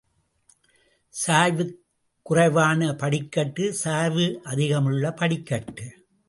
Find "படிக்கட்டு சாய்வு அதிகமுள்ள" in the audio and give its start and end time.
2.95-5.15